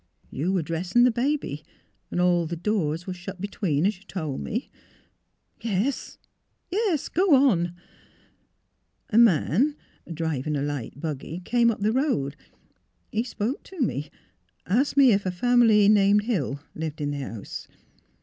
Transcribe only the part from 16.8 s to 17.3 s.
in the